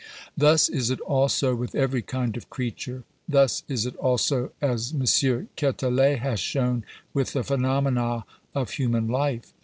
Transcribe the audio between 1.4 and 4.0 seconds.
with every kind of creature. Thus is it